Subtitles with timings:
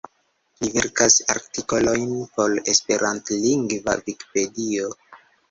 [0.61, 2.07] Li verkas artikolojn
[2.39, 4.91] por esperantlingva Vikipedio.